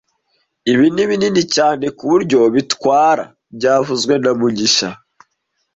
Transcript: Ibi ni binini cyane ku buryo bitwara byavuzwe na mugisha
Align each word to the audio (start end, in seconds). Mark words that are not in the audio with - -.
Ibi 0.71 0.87
ni 0.93 1.03
binini 1.09 1.43
cyane 1.55 1.85
ku 1.97 2.03
buryo 2.11 2.39
bitwara 2.55 3.23
byavuzwe 3.55 4.13
na 4.23 4.31
mugisha 4.39 4.89